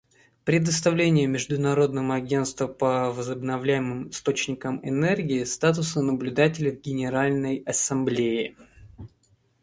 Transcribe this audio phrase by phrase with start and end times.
[0.45, 8.55] Предоставление Международному агентству по возобновляемым источникам энергии статуса наблюдателя в Генеральной Ассамблее.